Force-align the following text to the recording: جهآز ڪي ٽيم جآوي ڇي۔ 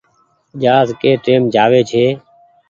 جهآز 0.61 0.89
ڪي 1.01 1.11
ٽيم 1.25 1.41
جآوي 1.53 1.81
ڇي۔ 1.89 2.05